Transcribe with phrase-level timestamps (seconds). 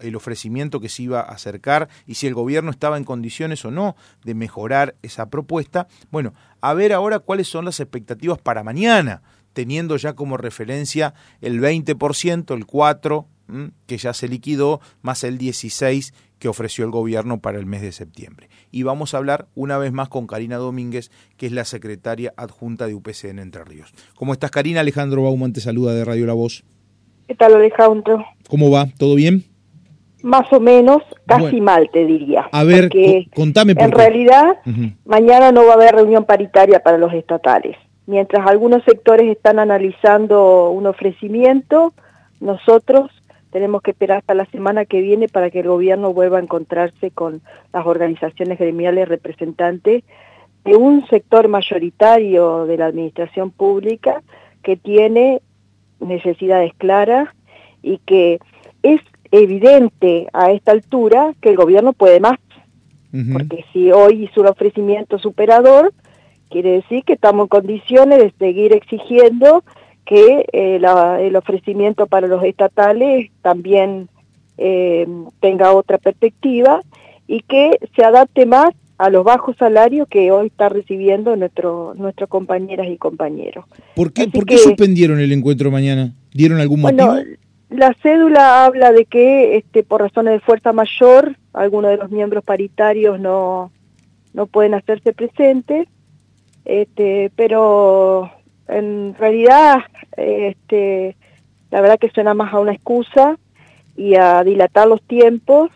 [0.00, 3.70] el ofrecimiento que se iba a acercar y si el gobierno estaba en condiciones o
[3.70, 5.88] no de mejorar esa propuesta.
[6.10, 9.22] Bueno, a ver ahora cuáles son las expectativas para mañana,
[9.52, 13.26] teniendo ya como referencia el 20%, el 4%
[13.86, 17.92] que ya se liquidó, más el 16% que ofreció el gobierno para el mes de
[17.92, 18.48] septiembre.
[18.70, 22.86] Y vamos a hablar una vez más con Karina Domínguez, que es la secretaria adjunta
[22.86, 23.92] de UPCN Entre Ríos.
[24.14, 24.80] ¿Cómo estás, Karina?
[24.80, 26.64] Alejandro Bauman te saluda de Radio La Voz.
[27.26, 28.24] ¿Qué tal, Alejandro?
[28.48, 28.86] ¿Cómo va?
[28.98, 29.44] ¿Todo bien?
[30.22, 32.48] Más o menos, casi mal, te diría.
[32.50, 32.90] A ver,
[33.34, 34.58] contame por En realidad,
[35.04, 37.76] mañana no va a haber reunión paritaria para los estatales.
[38.06, 41.92] Mientras algunos sectores están analizando un ofrecimiento,
[42.40, 43.10] nosotros
[43.50, 47.10] tenemos que esperar hasta la semana que viene para que el gobierno vuelva a encontrarse
[47.10, 47.40] con
[47.72, 50.04] las organizaciones gremiales representantes
[50.64, 54.22] de un sector mayoritario de la administración pública
[54.62, 55.40] que tiene
[56.00, 57.28] necesidades claras
[57.82, 58.38] y que
[58.82, 59.00] es
[59.30, 62.38] evidente a esta altura que el gobierno puede más.
[63.32, 65.94] Porque si hoy hizo un ofrecimiento superador,
[66.50, 69.64] quiere decir que estamos en condiciones de seguir exigiendo
[70.04, 70.80] que eh,
[71.20, 74.08] el ofrecimiento para los estatales también
[74.58, 75.06] eh,
[75.40, 76.82] tenga otra perspectiva
[77.26, 82.28] y que se adapte más a los bajos salarios que hoy está recibiendo nuestro, nuestras
[82.28, 83.64] compañeras y compañeros.
[83.94, 86.14] ¿Por qué, ¿por qué suspendieron el encuentro mañana?
[86.32, 87.06] ¿Dieron algún motivo?
[87.06, 87.30] Bueno,
[87.70, 92.44] la cédula habla de que este, por razones de fuerza mayor algunos de los miembros
[92.44, 93.70] paritarios no,
[94.32, 95.88] no pueden hacerse presentes,
[96.64, 98.30] este, pero
[98.68, 99.78] en realidad,
[100.16, 101.16] este,
[101.70, 103.38] la verdad que suena más a una excusa
[103.96, 105.70] y a dilatar los tiempos.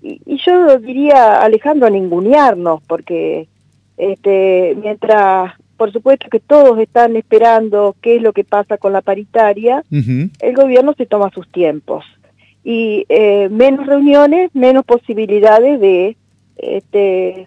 [0.00, 3.48] Y, yo diría, Alejandro, a ningunearnos, porque
[3.96, 9.84] mientras, por supuesto que todos están esperando qué es lo que pasa con la paritaria,
[9.90, 12.04] el gobierno se toma sus tiempos.
[12.64, 16.16] Y eh, menos reuniones, menos posibilidades de
[16.56, 17.46] este,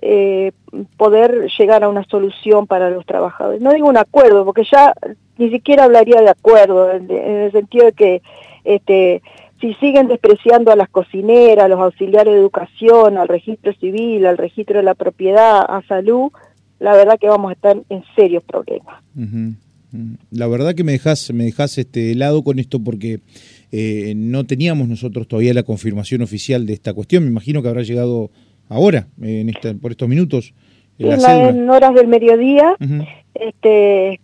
[0.00, 0.52] eh,
[0.96, 3.60] poder llegar a una solución para los trabajadores.
[3.60, 4.94] No digo un acuerdo, porque ya
[5.36, 8.22] ni siquiera hablaría de acuerdo, en, el sentido de que
[8.64, 9.22] este,
[9.60, 14.38] si siguen despreciando a las cocineras, a los auxiliares de educación, al registro civil, al
[14.38, 16.32] registro de la propiedad, a salud,
[16.78, 19.02] la verdad que vamos a estar en serios problemas.
[20.30, 23.20] La verdad que me dejas, me dejas este helado con esto porque
[23.72, 27.24] eh, no teníamos nosotros todavía la confirmación oficial de esta cuestión.
[27.24, 28.30] Me imagino que habrá llegado
[28.68, 30.54] ahora, en esta, por estos minutos.
[30.98, 32.74] En, horas del mediodía,
[33.34, 34.20] este,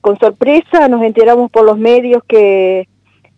[0.00, 2.88] con sorpresa nos enteramos por los medios que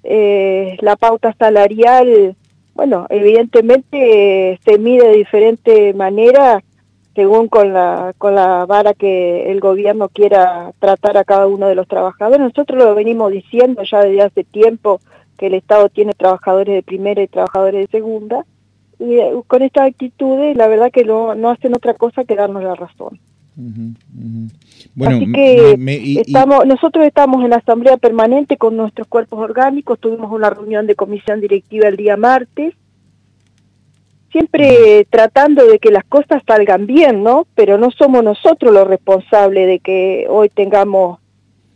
[0.05, 2.37] eh, la pauta salarial,
[2.75, 6.63] bueno, evidentemente se mide de diferente manera
[7.17, 11.75] según con la, con la vara que el gobierno quiera tratar a cada uno de
[11.75, 12.41] los trabajadores.
[12.41, 15.01] Nosotros lo venimos diciendo ya desde hace tiempo
[15.39, 18.45] que el Estado tiene trabajadores de primera y trabajadores de segunda,
[18.99, 22.63] y eh, con estas actitudes la verdad que no, no hacen otra cosa que darnos
[22.63, 23.19] la razón.
[24.95, 30.31] Bueno, Así que estamos, nosotros estamos en la asamblea permanente con nuestros cuerpos orgánicos, tuvimos
[30.31, 32.75] una reunión de comisión directiva el día martes,
[34.31, 37.47] siempre tratando de que las cosas salgan bien, ¿no?
[37.55, 41.19] Pero no somos nosotros los responsables de que hoy tengamos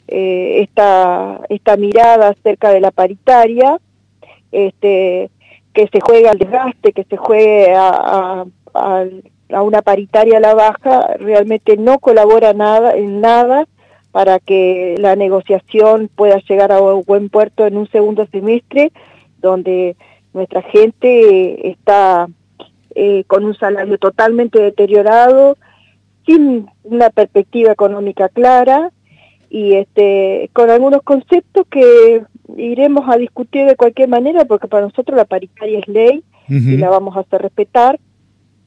[0.08, 3.78] eh, esta, esta mirada acerca de la paritaria.
[4.52, 5.30] Este,
[5.72, 8.44] que se juegue al desgaste, que se juegue a,
[8.74, 13.66] a, una paritaria a la baja, realmente no colabora nada en nada
[14.12, 18.92] para que la negociación pueda llegar a un buen puerto en un segundo semestre,
[19.38, 19.96] donde
[20.32, 22.28] nuestra gente está
[23.02, 25.56] eh, con un salario totalmente deteriorado,
[26.26, 28.92] sin una perspectiva económica clara
[29.48, 32.22] y este con algunos conceptos que
[32.58, 36.90] iremos a discutir de cualquier manera porque para nosotros la paritaria es ley y la
[36.90, 37.98] vamos a hacer respetar,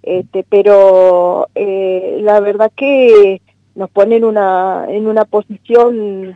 [0.01, 3.39] este, pero eh, la verdad que
[3.75, 6.35] nos pone en una, en una posición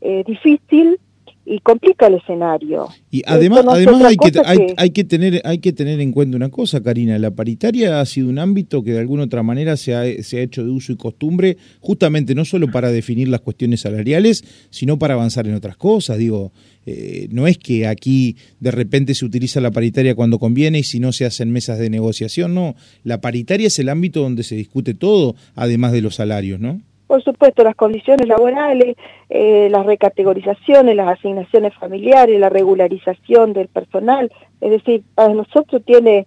[0.00, 0.98] eh, difícil
[1.46, 2.88] y complica el escenario.
[3.10, 4.32] Y además, además hay, que,
[4.76, 8.28] hay, que, tener, hay que tener en cuenta una cosa, Karina, la paritaria ha sido
[8.28, 10.96] un ámbito que de alguna otra manera se ha, se ha hecho de uso y
[10.96, 16.18] costumbre, justamente no solo para definir las cuestiones salariales, sino para avanzar en otras cosas.
[16.18, 16.52] Digo,
[16.84, 20.98] eh, no es que aquí de repente se utiliza la paritaria cuando conviene y si
[20.98, 22.74] no se hacen mesas de negociación, no.
[23.04, 26.80] La paritaria es el ámbito donde se discute todo, además de los salarios, ¿no?
[27.06, 28.96] Por supuesto, las condiciones laborales,
[29.28, 36.26] eh, las recategorizaciones, las asignaciones familiares, la regularización del personal, es decir, para nosotros tiene,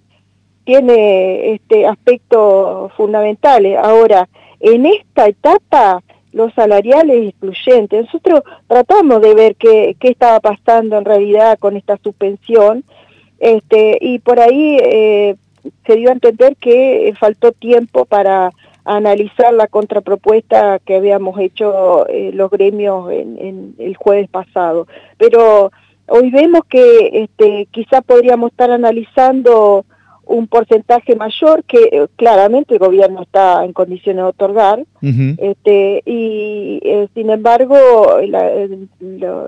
[0.64, 3.78] tiene este aspectos fundamentales.
[3.78, 4.30] Ahora,
[4.62, 11.06] en esta etapa, los salariales excluyentes, nosotros tratamos de ver qué, qué estaba pasando en
[11.06, 12.84] realidad con esta suspensión
[13.40, 15.36] Este, y por ahí eh,
[15.86, 18.52] se dio a entender que faltó tiempo para
[18.86, 24.88] analizar la contrapropuesta que habíamos hecho eh, los gremios en, el jueves pasado.
[25.18, 25.72] Pero
[26.08, 29.86] hoy vemos que este, quizá podríamos estar analizando
[30.26, 36.80] un porcentaje mayor que eh, claramente el gobierno está en condiciones de otorgar este, y
[36.84, 37.76] eh, sin embargo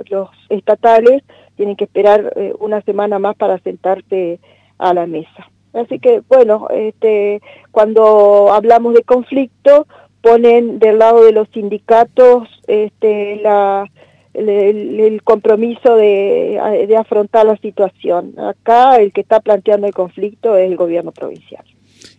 [0.10, 1.24] los estatales
[1.56, 4.40] tienen que esperar una semana más para sentarse
[4.80, 5.52] a la mesa.
[5.74, 7.42] Así que, bueno, este,
[7.72, 9.88] cuando hablamos de conflicto,
[10.22, 13.90] ponen del lado de los sindicatos este, la,
[14.34, 18.34] el, compromiso de, de, afrontar la situación.
[18.38, 21.64] Acá el que está planteando el conflicto es el gobierno provincial.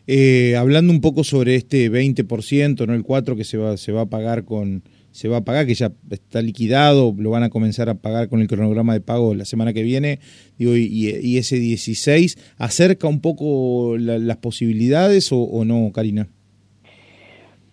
[0.06, 4.02] Eh, hablando un poco sobre este 20%, no el 4% que se va, se va
[4.02, 4.82] a pagar con,
[5.12, 8.40] se va a pagar, que ya está liquidado, lo van a comenzar a pagar con
[8.40, 10.18] el cronograma de pago la semana que viene,
[10.58, 16.28] digo, y, ese 16, ¿acerca un poco las posibilidades o, no, Karina?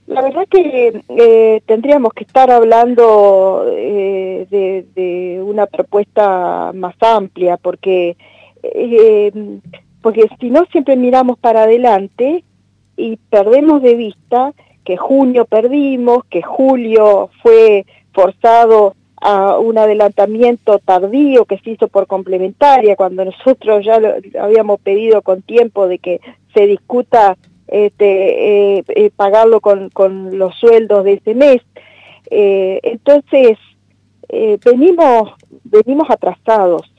[0.08, 8.18] La verdad que eh, tendríamos que estar hablando eh, de, una propuesta más amplia, porque,
[8.64, 9.32] eh,
[10.02, 12.44] porque si no siempre miramos para adelante
[12.98, 14.54] y perdemos de vista
[14.90, 22.08] que junio perdimos, que julio fue forzado a un adelantamiento tardío que se hizo por
[22.08, 26.22] complementaria, cuando nosotros ya lo, habíamos pedido con tiempo de que
[26.56, 27.38] se discuta
[27.68, 31.62] este, eh, eh, pagarlo con, con, los sueldos de ese mes.
[32.32, 33.60] Eh, entonces,
[34.66, 35.34] venimos,
[35.66, 36.92] venimos atrasados.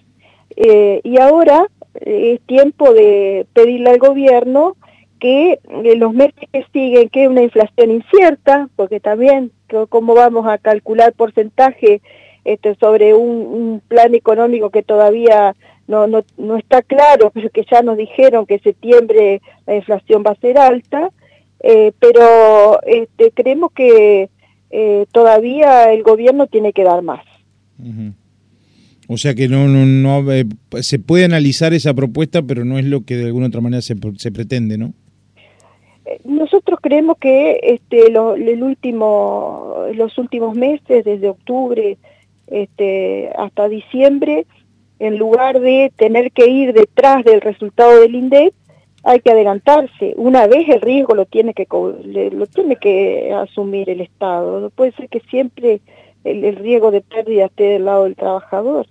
[0.56, 4.76] y ahora es tiempo de pedirle al gobierno
[5.20, 5.60] que
[5.96, 9.52] los meses que siguen, que una inflación incierta, porque también
[9.88, 12.00] cómo vamos a calcular porcentaje
[12.44, 15.54] este, sobre un, plan económico que todavía
[15.86, 20.24] no, no, no está claro, pero que ya nos dijeron que en septiembre la inflación
[20.26, 21.10] va a ser alta,
[21.60, 24.30] eh, pero este, creemos que
[24.70, 27.24] eh, todavía el gobierno tiene que dar más.
[29.08, 30.46] O sea que no, no, no eh,
[30.82, 33.96] se puede analizar esa propuesta, pero no es lo que de alguna otra manera se,
[34.16, 34.94] se pretende, ¿no?
[36.24, 41.98] Nosotros creemos que este, el último, los últimos meses, desde octubre
[42.46, 44.46] este, hasta diciembre,
[44.98, 48.52] en lugar de tener que ir detrás del resultado del INDEC,
[49.02, 50.12] hay que adelantarse.
[50.16, 54.60] Una vez el riesgo lo tiene que lo tiene que asumir el Estado.
[54.60, 55.80] No puede ser que siempre
[56.24, 58.86] el, el riesgo de pérdida esté del lado del trabajador.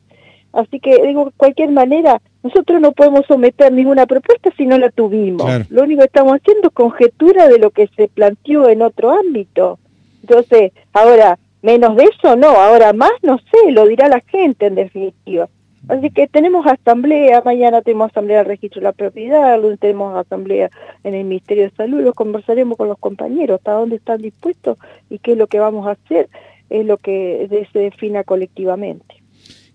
[0.54, 4.90] Así que digo, de cualquier manera, nosotros no podemos someter ninguna propuesta si no la
[4.90, 5.70] tuvimos.
[5.70, 9.78] Lo único que estamos haciendo es conjetura de lo que se planteó en otro ámbito.
[10.22, 14.76] Entonces, ahora, menos de eso no, ahora más no sé, lo dirá la gente en
[14.76, 15.50] definitiva.
[15.88, 20.70] Así que tenemos asamblea, mañana tenemos asamblea del registro de la propiedad, luego tenemos asamblea
[21.04, 24.78] en el Ministerio de Salud, lo conversaremos con los compañeros, hasta dónde están dispuestos
[25.10, 26.30] y qué es lo que vamos a hacer,
[26.70, 29.19] es lo que se defina colectivamente.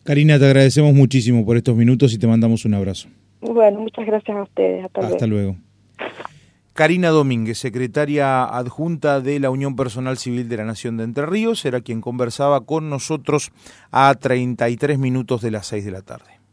[0.04, 3.08] Karina, te agradecemos muchísimo por estos minutos y te mandamos un abrazo.
[3.40, 4.84] Bueno, muchas gracias a ustedes.
[4.94, 5.56] Hasta, luego.
[6.74, 11.64] Karina Domínguez, secretaria adjunta de la Unión Personal Civil de la Nación de Entre Ríos,
[11.64, 13.50] era quien conversaba con nosotros
[13.90, 16.43] a 33 minutos de las 6 de la tarde.